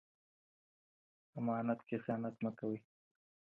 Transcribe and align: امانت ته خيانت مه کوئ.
امانت 1.37 1.79
ته 1.87 1.95
خيانت 2.03 2.35
مه 2.43 2.51
کوئ. 2.59 2.77